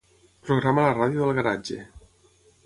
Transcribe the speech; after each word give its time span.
Programa 0.47 0.85
la 0.87 0.95
ràdio 0.95 1.27
del 1.27 1.37
garatge. 1.41 1.79